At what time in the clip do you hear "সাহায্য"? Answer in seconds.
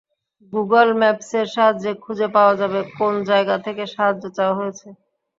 3.93-4.23